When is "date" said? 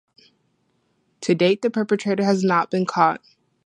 1.35-1.61